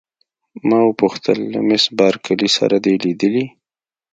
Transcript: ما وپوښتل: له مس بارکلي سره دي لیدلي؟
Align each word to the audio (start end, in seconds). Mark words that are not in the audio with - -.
ما 0.67 0.79
وپوښتل: 0.89 1.39
له 1.53 1.59
مس 1.67 1.83
بارکلي 1.97 2.49
سره 2.57 2.75
دي 2.83 2.93
لیدلي؟ 3.03 3.45